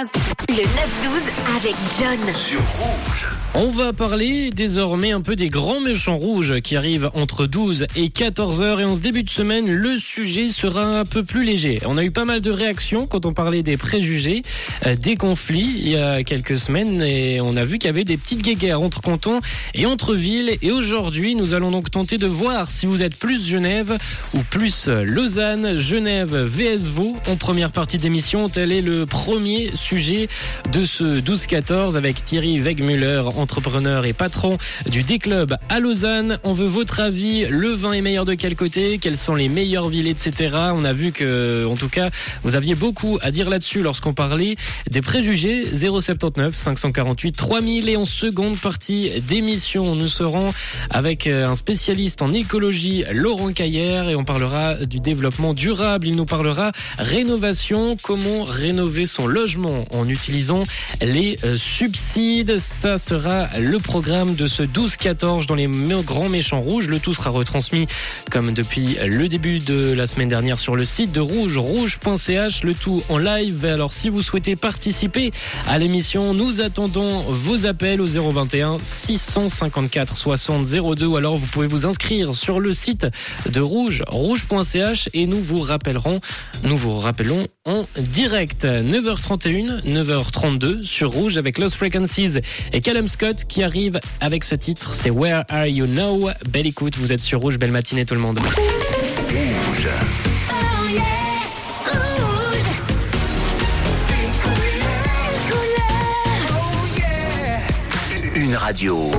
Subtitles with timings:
[0.00, 0.62] Le 9-12
[1.56, 2.34] avec John.
[2.34, 3.26] Sur Rouge.
[3.54, 8.08] On va parler désormais un peu des grands méchants rouges qui arrivent entre 12 et
[8.08, 11.80] 14 heures et en ce début de semaine, le sujet sera un peu plus léger.
[11.86, 14.42] On a eu pas mal de réactions quand on parlait des préjugés,
[14.86, 18.04] euh, des conflits il y a quelques semaines et on a vu qu'il y avait
[18.04, 19.40] des petites guéguerres entre cantons
[19.74, 23.44] et entre villes et aujourd'hui, nous allons donc tenter de voir si vous êtes plus
[23.44, 23.98] Genève
[24.34, 28.48] ou plus Lausanne, Genève vs Vaud en première partie d'émission.
[28.48, 34.58] Tel est le premier sujet de ce 12-14 avec Thierry Wegmuller entrepreneur et patron
[34.90, 36.38] du D-Club à Lausanne.
[36.44, 37.46] On veut votre avis.
[37.48, 38.98] Le vin est meilleur de quel côté?
[38.98, 40.56] Quelles sont les meilleures villes, etc.
[40.74, 42.10] On a vu que, en tout cas,
[42.42, 44.56] vous aviez beaucoup à dire là-dessus lorsqu'on parlait
[44.90, 45.64] des préjugés.
[45.66, 50.52] 079 548 3000 et en seconde partie d'émission, nous serons
[50.90, 56.08] avec euh, un spécialiste en écologie, Laurent Caillère, et on parlera du développement durable.
[56.08, 60.64] Il nous parlera rénovation, comment rénover son logement en utilisant
[61.00, 62.58] les euh, subsides.
[62.58, 65.68] Ça sera le programme de ce 12-14 dans les
[66.04, 66.88] grands méchants rouges.
[66.88, 67.86] Le tout sera retransmis
[68.30, 72.74] comme depuis le début de la semaine dernière sur le site de Rouge, rouge.ch, le
[72.74, 73.64] tout en live.
[73.64, 75.30] Alors si vous souhaitez participer
[75.66, 81.66] à l'émission, nous attendons vos appels au 021 654 60 02 ou alors vous pouvez
[81.66, 83.06] vous inscrire sur le site
[83.48, 86.20] de Rouge, rouge.ch et nous vous rappellerons,
[86.64, 92.38] nous vous rappelons en direct 9h31, 9h32 sur Rouge avec Lost Frequencies
[92.72, 94.94] et Callum Scott qui arrive avec ce titre.
[94.94, 96.30] C'est Where Are You Now?
[96.48, 97.58] Belle écoute, vous êtes sur Rouge.
[97.58, 98.38] Belle matinée tout le monde.
[98.40, 99.88] Rouge.
[108.34, 109.10] Une radio.